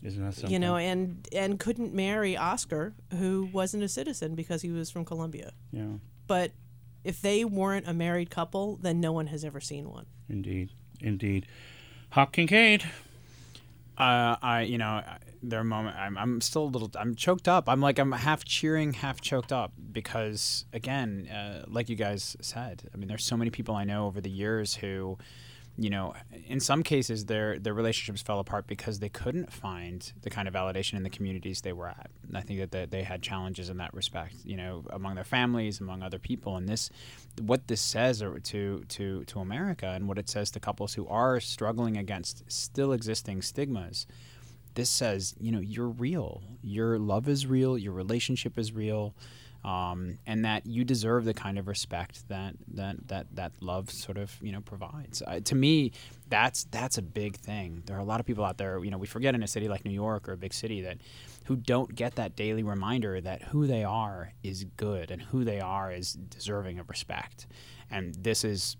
Isn't 0.02 0.24
that 0.24 0.34
something? 0.34 0.50
You 0.52 0.58
know, 0.58 0.76
and 0.76 1.26
and 1.32 1.58
couldn't 1.60 1.94
marry 1.94 2.36
Oscar, 2.36 2.92
who 3.18 3.48
wasn't 3.52 3.82
a 3.84 3.88
citizen 3.88 4.34
because 4.34 4.62
he 4.62 4.70
was 4.70 4.90
from 4.90 5.04
Colombia. 5.04 5.52
yeah. 5.72 5.86
But 6.26 6.52
if 7.04 7.20
they 7.20 7.44
weren't 7.44 7.86
a 7.88 7.92
married 7.92 8.30
couple, 8.30 8.76
then 8.80 9.00
no 9.00 9.12
one 9.12 9.26
has 9.28 9.44
ever 9.44 9.60
seen 9.60 9.90
one. 9.90 10.06
Indeed. 10.28 10.70
Indeed. 11.00 11.46
Hawk 12.10 12.32
Kinkaid. 12.34 12.84
Uh, 13.98 14.36
I, 14.40 14.62
you 14.62 14.78
know, 14.78 14.86
I- 14.86 15.18
there 15.44 15.58
are 15.58 15.64
moments 15.64 15.98
I'm, 16.00 16.16
I'm 16.16 16.40
still 16.40 16.62
a 16.62 16.70
little, 16.70 16.88
I'm 16.96 17.16
choked 17.16 17.48
up. 17.48 17.68
I'm 17.68 17.80
like, 17.80 17.98
I'm 17.98 18.12
half 18.12 18.44
cheering, 18.44 18.92
half 18.92 19.20
choked 19.20 19.52
up 19.52 19.72
because, 19.90 20.64
again, 20.72 21.26
uh, 21.28 21.64
like 21.66 21.88
you 21.88 21.96
guys 21.96 22.36
said, 22.40 22.88
I 22.94 22.96
mean, 22.96 23.08
there's 23.08 23.24
so 23.24 23.36
many 23.36 23.50
people 23.50 23.74
I 23.74 23.82
know 23.82 24.06
over 24.06 24.20
the 24.20 24.30
years 24.30 24.76
who, 24.76 25.18
you 25.78 25.88
know, 25.88 26.14
in 26.46 26.60
some 26.60 26.82
cases 26.82 27.26
their 27.26 27.58
their 27.58 27.72
relationships 27.72 28.20
fell 28.20 28.38
apart 28.38 28.66
because 28.66 28.98
they 28.98 29.08
couldn't 29.08 29.52
find 29.52 30.12
the 30.20 30.28
kind 30.28 30.46
of 30.46 30.52
validation 30.52 30.94
in 30.94 31.02
the 31.02 31.10
communities 31.10 31.62
they 31.62 31.72
were 31.72 31.88
at. 31.88 32.10
And 32.28 32.36
I 32.36 32.42
think 32.42 32.60
that 32.60 32.70
they, 32.70 32.84
they 32.84 33.02
had 33.02 33.22
challenges 33.22 33.70
in 33.70 33.78
that 33.78 33.94
respect, 33.94 34.34
you 34.44 34.56
know, 34.56 34.84
among 34.90 35.14
their 35.14 35.24
families, 35.24 35.80
among 35.80 36.02
other 36.02 36.18
people. 36.18 36.56
And 36.56 36.68
this, 36.68 36.90
what 37.40 37.68
this 37.68 37.80
says 37.80 38.18
to 38.20 38.84
to 38.86 39.24
to 39.24 39.40
America, 39.40 39.88
and 39.88 40.08
what 40.08 40.18
it 40.18 40.28
says 40.28 40.50
to 40.52 40.60
couples 40.60 40.94
who 40.94 41.06
are 41.08 41.40
struggling 41.40 41.96
against 41.96 42.50
still 42.50 42.92
existing 42.92 43.42
stigmas. 43.42 44.06
This 44.74 44.88
says, 44.88 45.34
you 45.38 45.52
know, 45.52 45.60
you're 45.60 45.88
real. 45.88 46.42
Your 46.62 46.98
love 46.98 47.28
is 47.28 47.46
real. 47.46 47.76
Your 47.76 47.92
relationship 47.92 48.58
is 48.58 48.72
real 48.72 49.14
um, 49.64 50.18
and 50.26 50.44
that 50.44 50.66
you 50.66 50.84
deserve 50.84 51.24
the 51.24 51.34
kind 51.34 51.58
of 51.58 51.68
respect 51.68 52.28
that 52.28 52.54
that 52.74 53.08
that 53.08 53.26
that 53.34 53.52
love 53.60 53.90
sort 53.90 54.18
of 54.18 54.36
you 54.42 54.52
know 54.52 54.60
provides. 54.60 55.22
Uh, 55.26 55.40
to 55.40 55.54
me, 55.54 55.92
that's 56.28 56.64
that's 56.64 56.98
a 56.98 57.02
big 57.02 57.36
thing. 57.36 57.82
There 57.86 57.96
are 57.96 58.00
a 58.00 58.04
lot 58.04 58.20
of 58.20 58.26
people 58.26 58.44
out 58.44 58.58
there, 58.58 58.82
you 58.82 58.90
know, 58.90 58.98
we 58.98 59.06
forget 59.06 59.34
in 59.34 59.42
a 59.42 59.46
city 59.46 59.68
like 59.68 59.84
New 59.84 59.92
York 59.92 60.28
or 60.28 60.32
a 60.32 60.36
big 60.36 60.54
city 60.54 60.80
that 60.82 60.98
who 61.44 61.56
don't 61.56 61.94
get 61.94 62.14
that 62.16 62.36
daily 62.36 62.62
reminder 62.62 63.20
that 63.20 63.42
who 63.42 63.66
they 63.66 63.84
are 63.84 64.32
is 64.42 64.64
good 64.76 65.10
and 65.10 65.20
who 65.20 65.44
they 65.44 65.60
are 65.60 65.92
is 65.92 66.12
deserving 66.12 66.78
of 66.78 66.88
respect. 66.88 67.46
And 67.90 68.14
this 68.14 68.44
is 68.44 68.76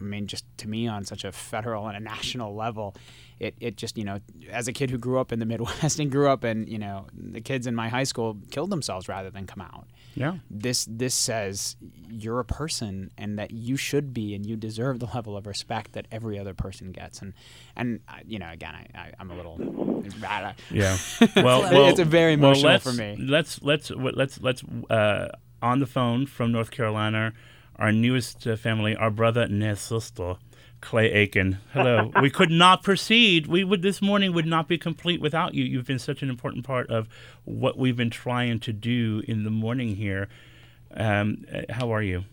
I 0.00 0.04
mean, 0.04 0.26
just 0.26 0.44
to 0.58 0.68
me 0.68 0.86
on 0.88 1.04
such 1.04 1.24
a 1.24 1.32
federal 1.32 1.86
and 1.88 1.96
a 1.96 2.00
national 2.00 2.54
level, 2.54 2.94
it, 3.38 3.54
it 3.60 3.76
just, 3.76 3.96
you 3.98 4.04
know, 4.04 4.20
as 4.50 4.68
a 4.68 4.72
kid 4.72 4.90
who 4.90 4.98
grew 4.98 5.18
up 5.18 5.32
in 5.32 5.38
the 5.38 5.46
Midwest 5.52 5.98
and 5.98 6.10
grew 6.10 6.28
up 6.28 6.44
in, 6.44 6.66
you 6.66 6.78
know, 6.78 7.06
the 7.12 7.40
kids 7.40 7.66
in 7.66 7.74
my 7.74 7.88
high 7.88 8.04
school 8.04 8.36
killed 8.50 8.70
themselves 8.70 9.08
rather 9.08 9.30
than 9.30 9.46
come 9.46 9.60
out. 9.60 9.86
Yeah. 10.14 10.36
This 10.50 10.86
this 10.88 11.14
says 11.14 11.76
you're 12.08 12.40
a 12.40 12.44
person 12.44 13.10
and 13.18 13.38
that 13.38 13.50
you 13.50 13.76
should 13.76 14.14
be 14.14 14.34
and 14.34 14.46
you 14.46 14.56
deserve 14.56 14.98
the 14.98 15.06
level 15.14 15.36
of 15.36 15.46
respect 15.46 15.92
that 15.92 16.06
every 16.10 16.38
other 16.38 16.54
person 16.54 16.90
gets. 16.92 17.20
And 17.20 17.34
and 17.76 18.00
uh, 18.08 18.14
you 18.26 18.38
know, 18.38 18.50
again, 18.50 18.74
I, 18.74 18.98
I 18.98 19.12
I'm 19.18 19.30
a 19.30 19.34
little 19.36 19.58
Yeah. 20.70 20.96
Well, 21.36 21.64
It's 21.64 21.72
well 21.72 22.00
a 22.00 22.04
very 22.04 22.36
well, 22.36 22.50
emotional 22.52 22.72
let's- 22.72 22.84
for 22.84 22.92
me. 22.92 23.16
Let's 23.18 23.62
let's 23.62 23.90
let's 23.90 24.40
let's 24.40 24.62
uh, 24.88 25.28
on 25.62 25.80
the 25.80 25.86
phone 25.86 26.26
from 26.26 26.52
North 26.52 26.70
Carolina, 26.70 27.32
our 27.78 27.92
newest 27.92 28.46
uh, 28.46 28.56
family, 28.56 28.96
our 28.96 29.10
brother 29.10 29.46
sister, 29.76 30.36
Clay 30.80 31.12
Aiken. 31.12 31.58
Hello. 31.72 32.10
we 32.22 32.30
could 32.30 32.50
not 32.50 32.82
proceed. 32.82 33.46
We 33.46 33.64
would 33.64 33.82
this 33.82 34.00
morning 34.02 34.32
would 34.32 34.46
not 34.46 34.68
be 34.68 34.78
complete 34.78 35.20
without 35.20 35.54
you. 35.54 35.64
You've 35.64 35.86
been 35.86 35.98
such 35.98 36.22
an 36.22 36.30
important 36.30 36.64
part 36.64 36.88
of 36.90 37.08
what 37.44 37.78
we've 37.78 37.96
been 37.96 38.10
trying 38.10 38.60
to 38.60 38.72
do 38.72 39.22
in 39.26 39.44
the 39.44 39.50
morning 39.50 39.96
here. 39.96 40.28
Um, 40.94 41.44
uh, 41.52 41.62
how 41.70 41.92
are 41.92 42.02
you? 42.02 42.24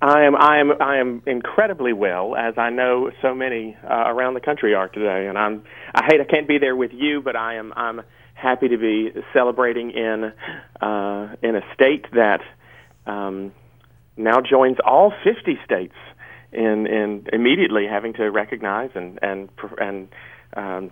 I 0.00 0.24
am 0.24 0.34
I 0.34 0.58
am 0.58 0.72
I 0.80 0.96
am 0.96 1.22
incredibly 1.26 1.92
well, 1.92 2.34
as 2.34 2.54
I 2.58 2.70
know 2.70 3.12
so 3.22 3.36
many 3.36 3.76
uh, 3.88 4.04
around 4.08 4.34
the 4.34 4.40
country 4.40 4.74
are 4.74 4.88
today. 4.88 5.28
And 5.28 5.38
I'm 5.38 5.62
I 5.94 6.04
hate 6.04 6.20
I 6.20 6.24
can't 6.24 6.48
be 6.48 6.58
there 6.58 6.74
with 6.74 6.90
you, 6.92 7.22
but 7.22 7.36
I 7.36 7.54
am 7.54 7.72
I'm 7.76 8.02
happy 8.34 8.68
to 8.68 8.76
be 8.76 9.12
celebrating 9.32 9.92
in 9.92 10.32
uh, 10.80 11.36
in 11.40 11.54
a 11.54 11.62
state 11.74 12.06
that 12.12 12.40
um, 13.06 13.52
now 14.16 14.40
joins 14.40 14.76
all 14.84 15.12
50 15.24 15.58
states 15.64 15.94
in 16.52 16.86
in 16.86 17.26
immediately 17.32 17.86
having 17.86 18.12
to 18.14 18.30
recognize 18.30 18.90
and 18.94 19.18
and 19.22 19.48
and 19.78 20.08
um, 20.54 20.90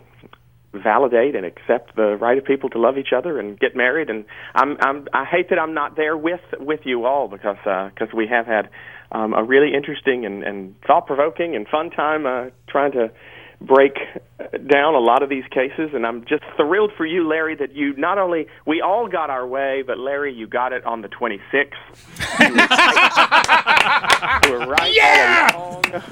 validate 0.72 1.34
and 1.34 1.44
accept 1.44 1.96
the 1.96 2.16
right 2.16 2.38
of 2.38 2.44
people 2.44 2.70
to 2.70 2.78
love 2.78 2.96
each 2.96 3.12
other 3.16 3.38
and 3.38 3.58
get 3.58 3.76
married. 3.76 4.08
And 4.08 4.24
I'm 4.54 4.76
I'm 4.80 5.08
I 5.12 5.24
hate 5.24 5.50
that 5.50 5.58
I'm 5.58 5.74
not 5.74 5.96
there 5.96 6.16
with 6.16 6.40
with 6.58 6.80
you 6.84 7.04
all 7.04 7.28
because 7.28 7.58
because 7.64 8.14
we 8.14 8.26
have 8.28 8.46
had 8.46 8.70
um, 9.12 9.34
a 9.34 9.42
really 9.42 9.74
interesting 9.74 10.24
and, 10.24 10.42
and 10.42 10.74
thought 10.86 11.06
provoking 11.06 11.56
and 11.56 11.66
fun 11.68 11.90
time 11.90 12.26
uh, 12.26 12.46
trying 12.68 12.92
to 12.92 13.10
break 13.60 13.94
down 14.66 14.94
a 14.94 14.98
lot 14.98 15.22
of 15.22 15.28
these 15.28 15.44
cases 15.50 15.90
and 15.92 16.06
I'm 16.06 16.24
just 16.24 16.42
thrilled 16.56 16.92
for 16.96 17.04
you 17.04 17.28
Larry 17.28 17.54
that 17.56 17.74
you 17.74 17.94
not 17.96 18.18
only 18.18 18.46
we 18.66 18.80
all 18.80 19.06
got 19.06 19.28
our 19.28 19.46
way 19.46 19.82
but 19.86 19.98
Larry 19.98 20.32
you 20.32 20.46
got 20.46 20.72
it 20.72 20.84
on 20.84 21.02
the 21.02 21.08
26th 21.08 21.74
you 24.46 24.52
were 24.52 24.66
right 24.66 24.94
yeah! 24.96 25.50
all 25.54 25.80
along. 25.90 26.02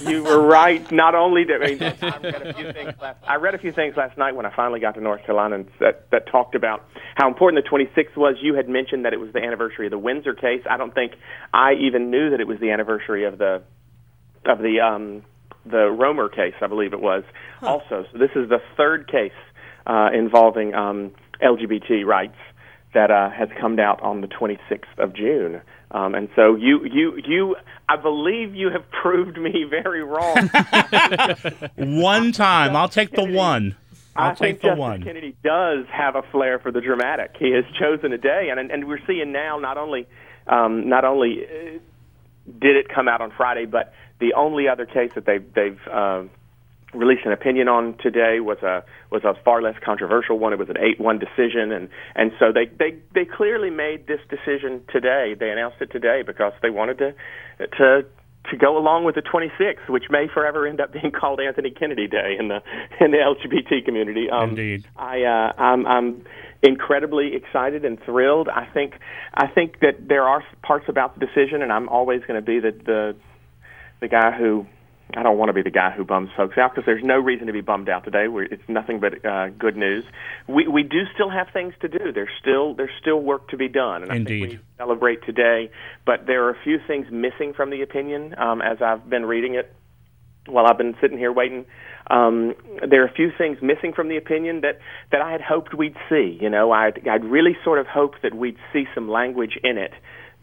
You 0.00 0.22
were 0.22 0.40
right. 0.40 0.90
Not 0.92 1.14
only 1.14 1.44
did 1.44 1.62
I, 1.62 1.66
mean, 1.66 1.82
I 1.82 2.18
read 2.18 2.42
a 2.42 2.54
few 2.54 2.72
things. 2.72 2.94
Last, 3.00 3.18
I 3.26 3.34
read 3.36 3.54
a 3.54 3.58
few 3.58 3.72
things 3.72 3.96
last 3.96 4.16
night 4.18 4.34
when 4.34 4.46
I 4.46 4.54
finally 4.54 4.80
got 4.80 4.94
to 4.94 5.00
North 5.00 5.24
Carolina 5.24 5.56
and 5.56 5.68
that 5.80 6.10
that 6.10 6.26
talked 6.26 6.54
about 6.54 6.84
how 7.14 7.28
important 7.28 7.64
the 7.64 7.70
26th 7.70 8.16
was. 8.16 8.36
You 8.40 8.54
had 8.54 8.68
mentioned 8.68 9.04
that 9.04 9.12
it 9.12 9.20
was 9.20 9.32
the 9.32 9.42
anniversary 9.42 9.86
of 9.86 9.90
the 9.90 9.98
Windsor 9.98 10.34
case. 10.34 10.62
I 10.68 10.76
don't 10.76 10.94
think 10.94 11.12
I 11.52 11.74
even 11.74 12.10
knew 12.10 12.30
that 12.30 12.40
it 12.40 12.46
was 12.46 12.58
the 12.60 12.70
anniversary 12.70 13.24
of 13.24 13.38
the 13.38 13.62
of 14.44 14.58
the 14.58 14.80
um, 14.80 15.24
the 15.70 15.90
Romer 15.90 16.28
case. 16.28 16.54
I 16.60 16.66
believe 16.66 16.92
it 16.92 17.00
was 17.00 17.24
also. 17.62 18.04
So 18.12 18.18
this 18.18 18.30
is 18.34 18.48
the 18.48 18.60
third 18.76 19.10
case 19.10 19.32
uh, 19.86 20.10
involving 20.12 20.74
um, 20.74 21.12
LGBT 21.42 22.04
rights 22.04 22.36
that 22.94 23.10
uh, 23.10 23.30
has 23.30 23.48
come 23.60 23.78
out 23.78 24.00
on 24.02 24.20
the 24.20 24.28
26th 24.28 24.98
of 24.98 25.14
June. 25.14 25.60
Um, 25.90 26.14
and 26.14 26.28
so 26.34 26.56
you, 26.56 26.84
you, 26.84 27.20
you, 27.24 27.56
I 27.88 27.96
believe 27.96 28.54
you 28.54 28.70
have 28.70 28.84
proved 28.90 29.38
me 29.38 29.64
very 29.68 30.02
wrong. 30.02 30.50
One 31.76 32.32
time. 32.32 32.74
I'll 32.74 32.88
take 32.88 33.12
the 33.12 33.24
one. 33.24 33.76
I'll 34.16 34.30
I 34.30 34.34
take 34.34 34.38
think 34.38 34.60
the 34.62 34.68
Justice 34.68 34.78
one. 34.80 35.02
Kennedy 35.02 35.36
does 35.44 35.84
have 35.92 36.16
a 36.16 36.22
flair 36.32 36.58
for 36.58 36.72
the 36.72 36.80
dramatic. 36.80 37.36
He 37.38 37.52
has 37.52 37.64
chosen 37.78 38.12
a 38.12 38.18
day, 38.18 38.48
and 38.50 38.58
and 38.70 38.88
we're 38.88 39.04
seeing 39.06 39.30
now 39.30 39.58
not 39.58 39.76
only 39.76 40.06
um, 40.46 40.88
not 40.88 41.04
only 41.04 41.44
uh, 41.44 41.78
did 42.58 42.76
it 42.76 42.88
come 42.88 43.08
out 43.08 43.20
on 43.20 43.30
Friday, 43.36 43.66
but 43.66 43.92
the 44.20 44.34
only 44.34 44.68
other 44.68 44.86
case 44.86 45.10
that 45.14 45.26
they've 45.26 45.44
they've 45.54 45.80
um, 45.92 46.30
released 46.94 47.26
an 47.26 47.32
opinion 47.32 47.68
on 47.68 47.96
today 48.02 48.40
was 48.40 48.58
a 48.62 48.84
was 49.10 49.22
a 49.24 49.34
far 49.44 49.62
less 49.62 49.76
controversial 49.84 50.38
one. 50.38 50.52
It 50.52 50.58
was 50.58 50.68
an 50.68 50.78
eight 50.78 51.00
one 51.00 51.18
decision, 51.18 51.72
and 51.72 51.88
and 52.14 52.32
so 52.38 52.52
they 52.52 52.66
they 52.66 52.98
they 53.14 53.24
clearly 53.24 53.70
made 53.70 54.06
this 54.06 54.20
decision 54.28 54.82
today. 54.92 55.34
They 55.38 55.50
announced 55.50 55.76
it 55.80 55.90
today 55.92 56.22
because 56.26 56.52
they 56.62 56.70
wanted 56.70 56.98
to 56.98 57.14
to 57.78 58.06
to 58.50 58.56
go 58.56 58.78
along 58.78 59.04
with 59.04 59.16
the 59.16 59.22
26th, 59.22 59.88
which 59.88 60.04
may 60.08 60.28
forever 60.32 60.66
end 60.66 60.80
up 60.80 60.92
being 60.92 61.10
called 61.20 61.40
Anthony 61.40 61.70
Kennedy 61.70 62.06
Day 62.06 62.36
in 62.38 62.48
the 62.48 62.62
in 63.00 63.10
the 63.10 63.18
LGBT 63.18 63.84
community. 63.84 64.30
Um, 64.30 64.50
Indeed. 64.50 64.86
I 64.96 65.22
uh, 65.22 65.52
I'm 65.60 65.86
I'm 65.86 66.24
incredibly 66.62 67.34
excited 67.34 67.84
and 67.84 68.02
thrilled. 68.04 68.48
I 68.48 68.66
think 68.66 68.94
I 69.34 69.46
think 69.46 69.80
that 69.80 70.08
there 70.08 70.24
are 70.24 70.42
parts 70.62 70.86
about 70.88 71.18
the 71.18 71.26
decision, 71.26 71.62
and 71.62 71.72
I'm 71.72 71.88
always 71.88 72.22
going 72.22 72.40
to 72.40 72.46
be 72.46 72.60
the 72.60 72.72
the 72.72 73.16
the 74.00 74.08
guy 74.08 74.32
who 74.36 74.66
I 75.14 75.22
don't 75.22 75.38
want 75.38 75.50
to 75.50 75.52
be 75.52 75.62
the 75.62 75.70
guy 75.70 75.92
who 75.92 76.04
bums 76.04 76.30
folks 76.36 76.58
out 76.58 76.72
because 76.74 76.84
there's 76.84 77.04
no 77.04 77.18
reason 77.18 77.46
to 77.46 77.52
be 77.52 77.60
bummed 77.60 77.88
out 77.88 78.04
today. 78.04 78.26
We're, 78.26 78.44
it's 78.44 78.68
nothing 78.68 78.98
but 78.98 79.24
uh, 79.24 79.50
good 79.50 79.76
news. 79.76 80.04
We 80.48 80.66
we 80.66 80.82
do 80.82 81.02
still 81.14 81.30
have 81.30 81.46
things 81.52 81.74
to 81.80 81.88
do. 81.88 82.12
There's 82.12 82.30
still 82.40 82.74
there's 82.74 82.90
still 83.00 83.20
work 83.20 83.48
to 83.50 83.56
be 83.56 83.68
done, 83.68 84.02
and 84.02 84.10
I 84.10 84.16
Indeed. 84.16 84.40
think 84.40 84.52
we 84.52 84.66
celebrate 84.78 85.24
today. 85.24 85.70
But 86.04 86.26
there 86.26 86.44
are 86.44 86.50
a 86.50 86.58
few 86.64 86.78
things 86.86 87.06
missing 87.12 87.52
from 87.54 87.70
the 87.70 87.82
opinion 87.82 88.34
um, 88.38 88.60
as 88.60 88.82
I've 88.82 89.08
been 89.08 89.26
reading 89.26 89.54
it 89.54 89.72
while 90.48 90.66
I've 90.66 90.78
been 90.78 90.96
sitting 91.00 91.18
here 91.18 91.32
waiting. 91.32 91.66
Um, 92.08 92.54
there 92.88 93.02
are 93.02 93.06
a 93.06 93.12
few 93.12 93.30
things 93.36 93.58
missing 93.60 93.92
from 93.92 94.08
the 94.08 94.16
opinion 94.16 94.60
that, 94.60 94.78
that 95.10 95.20
I 95.20 95.32
had 95.32 95.40
hoped 95.40 95.74
we'd 95.74 95.96
see. 96.08 96.38
You 96.40 96.48
know, 96.48 96.70
I'd, 96.70 97.06
I'd 97.08 97.24
really 97.24 97.56
sort 97.64 97.80
of 97.80 97.86
hoped 97.88 98.22
that 98.22 98.32
we'd 98.32 98.56
see 98.72 98.84
some 98.94 99.08
language 99.08 99.58
in 99.64 99.76
it 99.76 99.92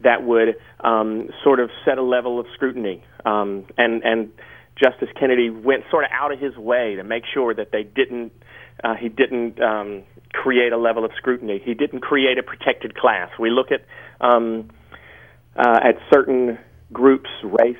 that 0.04 0.24
would 0.24 0.56
um, 0.80 1.28
sort 1.42 1.60
of 1.60 1.70
set 1.84 1.98
a 1.98 2.02
level 2.02 2.38
of 2.38 2.46
scrutiny. 2.54 3.04
Um, 3.24 3.66
and, 3.76 4.02
and 4.04 4.30
Justice 4.76 5.08
Kennedy 5.18 5.50
went 5.50 5.84
sort 5.90 6.04
of 6.04 6.10
out 6.12 6.32
of 6.32 6.38
his 6.38 6.56
way 6.56 6.94
to 6.96 7.04
make 7.04 7.24
sure 7.32 7.54
that 7.54 7.70
they 7.72 7.82
didn't 7.82 8.32
uh, 8.82 8.94
he 8.94 9.08
didn't 9.08 9.60
um, 9.62 10.02
create 10.32 10.72
a 10.72 10.76
level 10.76 11.04
of 11.04 11.12
scrutiny. 11.16 11.60
He 11.64 11.74
didn't 11.74 12.00
create 12.00 12.38
a 12.38 12.42
protected 12.42 12.96
class. 12.96 13.30
We 13.38 13.50
look 13.50 13.68
at 13.70 13.84
um, 14.20 14.70
uh, 15.56 15.78
at 15.82 15.96
certain 16.12 16.58
groups, 16.92 17.30
race, 17.44 17.76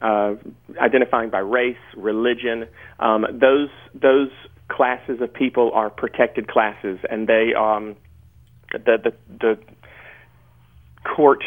uh, 0.00 0.34
identifying 0.80 1.30
by 1.30 1.40
race, 1.40 1.76
religion. 1.96 2.68
Um, 3.00 3.26
those 3.32 3.70
those 3.94 4.30
classes 4.68 5.20
of 5.20 5.32
people 5.32 5.72
are 5.74 5.90
protected 5.90 6.48
classes, 6.48 6.98
and 7.10 7.26
they 7.26 7.52
um, 7.58 7.96
the 8.72 8.98
the 9.02 9.12
the 9.40 9.58
court 11.16 11.42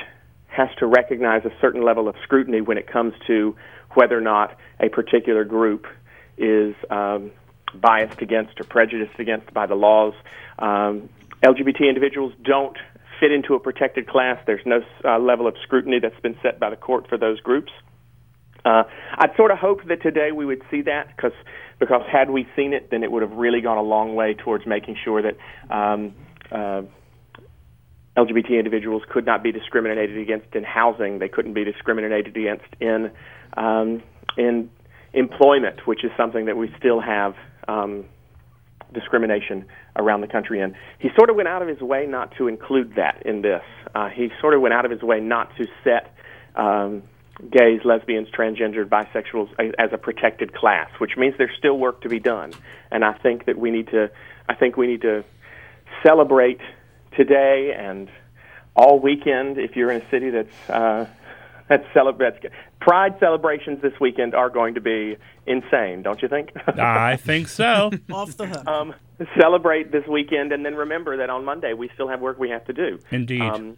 has 0.59 0.69
to 0.77 0.85
recognize 0.85 1.45
a 1.45 1.51
certain 1.61 1.83
level 1.83 2.09
of 2.09 2.15
scrutiny 2.23 2.59
when 2.59 2.77
it 2.77 2.85
comes 2.91 3.13
to 3.27 3.55
whether 3.95 4.17
or 4.17 4.21
not 4.21 4.57
a 4.79 4.89
particular 4.89 5.45
group 5.45 5.87
is 6.37 6.75
um, 6.89 7.31
biased 7.73 8.21
against 8.21 8.59
or 8.59 8.65
prejudiced 8.65 9.17
against 9.19 9.53
by 9.53 9.65
the 9.65 9.75
laws. 9.75 10.13
Um, 10.57 11.09
LGBT 11.41 11.87
individuals 11.87 12.33
don't 12.43 12.77
fit 13.21 13.31
into 13.31 13.53
a 13.53 13.59
protected 13.59 14.07
class. 14.07 14.37
There's 14.45 14.65
no 14.65 14.81
uh, 15.05 15.17
level 15.19 15.47
of 15.47 15.55
scrutiny 15.63 15.99
that's 15.99 16.19
been 16.19 16.37
set 16.43 16.59
by 16.59 16.69
the 16.69 16.75
court 16.75 17.07
for 17.07 17.17
those 17.17 17.39
groups. 17.39 17.71
Uh, 18.65 18.83
I'd 19.17 19.33
sort 19.37 19.51
of 19.51 19.57
hoped 19.57 19.87
that 19.87 20.01
today 20.01 20.33
we 20.33 20.45
would 20.45 20.61
see 20.69 20.81
that 20.81 21.15
because 21.15 21.31
because 21.79 22.01
had 22.11 22.29
we 22.29 22.45
seen 22.57 22.73
it, 22.73 22.91
then 22.91 23.03
it 23.03 23.11
would 23.11 23.21
have 23.21 23.31
really 23.31 23.61
gone 23.61 23.77
a 23.77 23.81
long 23.81 24.13
way 24.13 24.33
towards 24.33 24.65
making 24.65 24.97
sure 25.01 25.21
that 25.21 25.37
um, 25.73 26.13
uh, 26.51 26.81
LGBT 28.19 28.57
individuals 28.57 29.03
could 29.09 29.25
not 29.25 29.43
be 29.43 29.51
discriminated 29.51 30.17
against 30.17 30.53
in 30.53 30.63
housing. 30.63 31.19
They 31.19 31.29
couldn't 31.29 31.53
be 31.53 31.63
discriminated 31.63 32.35
against 32.35 32.65
in 32.79 33.11
um, 33.55 34.03
in 34.37 34.69
employment, 35.13 35.87
which 35.87 36.03
is 36.03 36.11
something 36.17 36.45
that 36.45 36.57
we 36.57 36.73
still 36.77 36.99
have 36.99 37.35
um, 37.67 38.05
discrimination 38.93 39.65
around 39.95 40.21
the 40.21 40.27
country 40.27 40.59
in. 40.59 40.75
He 40.99 41.09
sort 41.17 41.29
of 41.29 41.35
went 41.35 41.47
out 41.47 41.61
of 41.61 41.67
his 41.67 41.79
way 41.79 42.05
not 42.05 42.33
to 42.37 42.47
include 42.47 42.95
that 42.95 43.23
in 43.25 43.41
this. 43.41 43.63
Uh, 43.95 44.09
he 44.09 44.29
sort 44.41 44.53
of 44.53 44.61
went 44.61 44.73
out 44.73 44.85
of 44.85 44.91
his 44.91 45.01
way 45.01 45.19
not 45.19 45.55
to 45.57 45.65
set 45.83 46.13
um, 46.55 47.03
gays, 47.51 47.81
lesbians, 47.85 48.27
transgendered, 48.29 48.89
bisexuals 48.89 49.49
as 49.79 49.89
a 49.93 49.97
protected 49.97 50.53
class, 50.53 50.89
which 50.99 51.11
means 51.17 51.35
there's 51.37 51.55
still 51.57 51.77
work 51.77 52.01
to 52.01 52.09
be 52.09 52.19
done. 52.19 52.51
And 52.91 53.05
I 53.05 53.13
think 53.13 53.45
that 53.45 53.57
we 53.57 53.71
need 53.71 53.87
to, 53.87 54.11
I 54.47 54.55
think 54.55 54.77
we 54.77 54.87
need 54.87 55.01
to 55.01 55.23
celebrate 56.05 56.59
today 57.19 57.73
and 57.77 58.09
all 58.75 58.97
weekend 58.99 59.57
if 59.57 59.75
you're 59.75 59.91
in 59.91 60.01
a 60.01 60.09
city 60.09 60.29
that's 60.29 60.69
uh, 60.69 61.05
that 61.67 61.83
celebrates 61.93 62.37
pride 62.79 63.13
celebrations 63.19 63.81
this 63.81 63.91
weekend 63.99 64.33
are 64.33 64.49
going 64.49 64.73
to 64.75 64.81
be 64.81 65.17
insane 65.45 66.01
don't 66.01 66.21
you 66.21 66.29
think 66.29 66.51
I 66.67 67.17
think 67.17 67.49
so. 67.49 67.91
Off 68.09 68.37
the 68.37 68.47
hook. 68.47 68.65
um, 68.65 68.95
celebrate 69.39 69.91
this 69.91 70.07
weekend 70.07 70.53
and 70.53 70.65
then 70.65 70.75
remember 70.75 71.17
that 71.17 71.29
on 71.29 71.43
monday 71.43 71.73
we 71.73 71.89
still 71.93 72.07
have 72.07 72.21
work 72.21 72.39
we 72.39 72.49
have 72.49 72.63
to 72.65 72.73
do 72.73 72.97
Indeed. 73.11 73.41
um, 73.41 73.77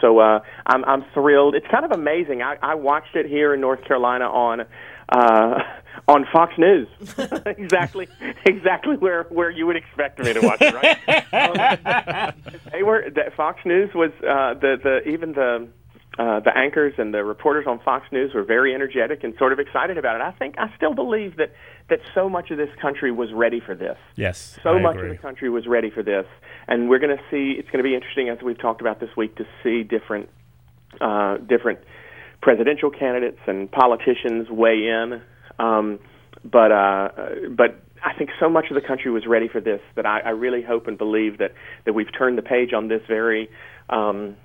so 0.00 0.20
uh, 0.20 0.38
I'm, 0.64 0.84
I'm 0.84 1.04
thrilled. 1.12 1.56
It's 1.56 1.66
kind 1.68 1.84
of 1.84 1.90
amazing. 1.90 2.40
I, 2.40 2.56
I 2.62 2.76
watched 2.76 3.16
it 3.16 3.26
here 3.26 3.52
in 3.52 3.60
North 3.60 3.84
Carolina 3.84 4.26
on 4.26 4.64
uh, 5.08 5.58
on 6.08 6.26
Fox 6.32 6.54
News. 6.58 6.88
exactly, 7.46 8.08
exactly 8.44 8.96
where 8.96 9.24
where 9.24 9.50
you 9.50 9.66
would 9.66 9.76
expect 9.76 10.18
me 10.18 10.32
to 10.32 10.40
watch 10.40 10.60
it. 10.60 10.74
Right? 10.74 12.30
um, 12.30 12.34
they 12.72 12.82
were 12.82 13.08
that 13.10 13.34
Fox 13.36 13.60
News 13.64 13.90
was 13.94 14.10
uh, 14.20 14.54
the 14.54 14.76
the 14.82 15.08
even 15.08 15.32
the. 15.32 15.68
Uh, 16.18 16.40
the 16.40 16.54
anchors 16.54 16.92
and 16.98 17.14
the 17.14 17.24
reporters 17.24 17.64
on 17.66 17.78
Fox 17.78 18.04
News 18.12 18.34
were 18.34 18.42
very 18.42 18.74
energetic 18.74 19.24
and 19.24 19.34
sort 19.38 19.50
of 19.50 19.58
excited 19.58 19.96
about 19.96 20.16
it. 20.16 20.20
I 20.20 20.30
think 20.32 20.56
I 20.58 20.70
still 20.76 20.92
believe 20.92 21.38
that 21.38 21.54
that 21.88 22.00
so 22.14 22.28
much 22.28 22.50
of 22.50 22.58
this 22.58 22.68
country 22.82 23.10
was 23.10 23.32
ready 23.32 23.60
for 23.60 23.74
this 23.74 23.96
yes. 24.14 24.58
so 24.62 24.74
I 24.74 24.82
much 24.82 24.96
agree. 24.96 25.08
of 25.08 25.16
the 25.16 25.22
country 25.22 25.48
was 25.48 25.66
ready 25.66 25.88
for 25.88 26.02
this, 26.02 26.26
and 26.68 26.90
we're 26.90 26.98
going 26.98 27.16
to 27.16 27.22
see. 27.30 27.58
It's 27.58 27.70
going 27.70 27.82
to 27.82 27.88
be 27.88 27.94
interesting 27.94 28.28
as 28.28 28.42
we've 28.42 28.60
talked 28.60 28.82
about 28.82 29.00
this 29.00 29.08
week 29.16 29.36
to 29.36 29.46
see 29.62 29.84
different 29.84 30.28
uh, 31.00 31.38
different 31.38 31.78
presidential 32.42 32.90
candidates 32.90 33.38
and 33.46 33.70
politicians 33.70 34.50
weigh 34.50 34.88
in. 34.88 35.22
Um, 35.58 35.98
but 36.44 36.72
uh, 36.72 37.08
but 37.50 37.80
I 38.04 38.14
think 38.14 38.30
so 38.40 38.50
much 38.50 38.66
of 38.70 38.74
the 38.74 38.86
country 38.86 39.10
was 39.10 39.26
ready 39.26 39.48
for 39.48 39.60
this 39.60 39.80
that 39.94 40.04
I, 40.04 40.20
I 40.20 40.30
really 40.30 40.60
hope 40.60 40.88
and 40.88 40.98
believe 40.98 41.38
that 41.38 41.52
that 41.86 41.94
we've 41.94 42.12
turned 42.16 42.36
the 42.36 42.42
page 42.42 42.72
on 42.72 42.88
this 42.88 43.02
very. 43.08 43.48
Um, 43.88 44.36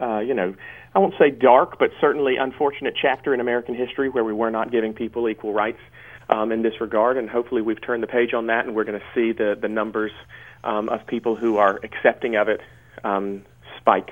uh, 0.00 0.20
you 0.20 0.34
know, 0.34 0.54
I 0.94 0.98
won't 0.98 1.14
say 1.18 1.30
dark, 1.30 1.78
but 1.78 1.90
certainly 2.00 2.36
unfortunate 2.36 2.94
chapter 3.00 3.32
in 3.34 3.40
American 3.40 3.74
history 3.74 4.08
where 4.08 4.24
we 4.24 4.32
were 4.32 4.50
not 4.50 4.72
giving 4.72 4.94
people 4.94 5.28
equal 5.28 5.52
rights 5.52 5.78
um, 6.28 6.50
in 6.50 6.62
this 6.62 6.80
regard. 6.80 7.16
And 7.16 7.28
hopefully, 7.30 7.62
we've 7.62 7.80
turned 7.80 8.02
the 8.02 8.08
page 8.08 8.34
on 8.34 8.46
that, 8.46 8.66
and 8.66 8.74
we're 8.74 8.84
going 8.84 9.00
to 9.00 9.06
see 9.14 9.32
the 9.32 9.56
the 9.60 9.68
numbers 9.68 10.12
um, 10.64 10.88
of 10.88 11.06
people 11.06 11.34
who 11.34 11.56
are 11.56 11.80
accepting 11.82 12.36
of 12.36 12.48
it 12.48 12.60
um, 13.04 13.44
spike. 13.78 14.10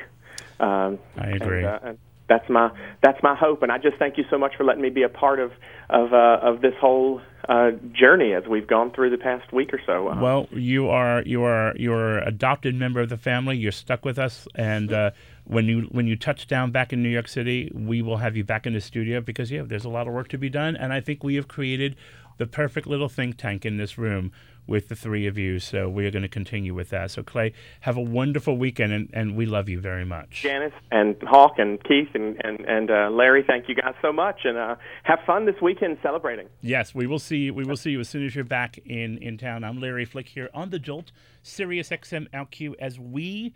Um, 0.59 0.99
I 1.17 1.31
agree. 1.31 1.65
And, 1.65 1.67
uh, 1.67 1.79
and 1.83 1.99
that's 2.31 2.49
my 2.49 2.71
that's 3.03 3.23
my 3.23 3.35
hope, 3.35 3.63
and 3.63 3.71
I 3.73 3.77
just 3.77 3.97
thank 3.99 4.17
you 4.17 4.25
so 4.31 4.39
much 4.39 4.55
for 4.57 4.65
letting 4.65 4.81
me 4.81 4.89
be 4.89 5.03
a 5.03 5.09
part 5.09 5.41
of 5.41 5.51
of 5.91 6.15
uh, 6.15 6.39
of 6.41 6.63
this 6.63 6.75
whole 6.81 7.21
uh, 7.49 7.73
journey 7.93 8.33
as 8.33 8.45
we've 8.49 8.69
gone 8.69 8.93
through 8.93 9.11
the 9.11 9.19
past 9.19 9.53
week 9.53 9.75
or 9.75 9.81
so. 9.85 10.09
Uh, 10.09 10.21
Well, 10.21 10.49
you 10.53 10.89
are 10.89 11.23
you 11.27 11.43
are 11.43 11.75
you're 11.77 12.19
adopted 12.19 12.77
member 12.77 13.01
of 13.01 13.09
the 13.09 13.17
family. 13.17 13.57
You're 13.57 13.73
stuck 13.73 14.05
with 14.05 14.19
us, 14.19 14.47
and 14.55 14.93
uh, 14.93 15.11
when 15.51 15.67
you 15.67 15.89
when 15.91 16.07
you 16.07 16.17
touch 16.17 16.47
down 16.47 16.71
back 16.71 16.93
in 16.93 17.03
New 17.03 17.09
York 17.09 17.27
City, 17.27 17.71
we 17.75 18.03
will 18.03 18.19
have 18.19 18.37
you 18.37 18.45
back 18.45 18.67
in 18.67 18.73
the 18.73 18.81
studio 18.81 19.21
because 19.21 19.51
yeah, 19.51 19.63
there's 19.63 19.85
a 19.85 19.89
lot 19.89 20.07
of 20.07 20.15
work 20.15 20.29
to 20.29 20.39
be 20.39 20.49
done, 20.49 20.77
and 20.77 20.93
I 20.93 21.01
think 21.01 21.25
we 21.25 21.35
have 21.35 21.49
created 21.49 21.97
the 22.39 22.47
perfect 22.47 22.87
little 22.87 23.09
think 23.09 23.37
tank 23.37 23.67
in 23.67 23.77
this 23.77 23.99
room 23.99 24.33
with 24.67 24.89
the 24.89 24.95
three 24.95 25.27
of 25.27 25.37
you. 25.37 25.59
So 25.59 25.89
we 25.89 26.07
are 26.07 26.11
going 26.13 26.23
to 26.23 26.29
continue 26.29 26.73
with 26.73 26.91
that. 26.91 27.11
So 27.11 27.25
Clay, 27.25 27.53
have 27.81 27.97
a 27.97 28.01
wonderful 28.01 28.57
weekend, 28.57 28.93
and, 28.93 29.11
and 29.13 29.37
we 29.37 29.45
love 29.45 29.69
you 29.69 29.81
very 29.81 30.05
much. 30.05 30.43
Janice 30.43 30.73
and 30.93 31.17
Hawk 31.25 31.55
and 31.59 31.83
Keith 31.83 32.11
and 32.15 32.41
and, 32.45 32.61
and 32.61 32.91
uh, 32.91 33.11
Larry, 33.11 33.43
thank 33.45 33.69
you 33.69 33.75
guys 33.75 33.95
so 34.01 34.13
much, 34.13 34.43
and 34.45 34.57
uh, 34.57 34.77
have 35.03 35.19
fun 35.27 35.47
this 35.47 35.61
weekend 35.61 35.99
celebrating. 36.01 36.47
Yes, 36.61 36.95
we 36.95 37.09
will 37.09 37.19
see. 37.19 37.51
We 37.51 37.65
will 37.65 37.77
see 37.77 37.91
you 37.91 37.99
as 37.99 38.09
soon 38.09 38.25
as 38.25 38.37
you're 38.37 38.45
back 38.45 38.79
in 38.87 39.19
in 39.19 39.37
town. 39.37 39.65
I'm 39.65 39.81
Larry 39.81 40.05
Flick 40.05 40.29
here 40.29 40.49
on 40.55 40.71
the 40.71 40.79
Jolt, 40.79 41.11
Sirius 41.43 41.89
XM 41.91 42.31
LQ, 42.31 42.75
as 42.79 43.01
we 43.01 43.53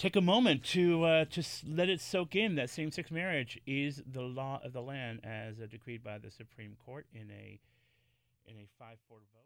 take 0.00 0.16
a 0.16 0.20
moment 0.22 0.64
to 0.64 1.04
uh, 1.04 1.24
let 1.68 1.90
it 1.90 2.00
soak 2.00 2.34
in 2.34 2.54
that 2.54 2.70
same-sex 2.70 3.10
marriage 3.10 3.60
is 3.66 4.02
the 4.10 4.22
law 4.22 4.58
of 4.64 4.72
the 4.72 4.80
land, 4.80 5.20
as 5.22 5.60
uh, 5.60 5.66
decreed 5.70 6.02
by 6.02 6.16
the 6.16 6.30
Supreme 6.30 6.74
Court 6.86 7.06
in 7.12 7.30
a 7.30 7.60
in 8.46 8.56
a 8.56 8.66
five-four 8.78 9.18
vote. 9.34 9.40